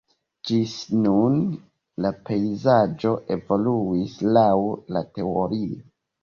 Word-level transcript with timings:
Ĝis 0.49 0.71
nun 1.01 1.35
la 2.05 2.11
pejzaĝo 2.29 3.11
evoluis 3.37 4.17
laŭ 4.39 4.47
la 4.97 5.05
teorio. 5.19 5.79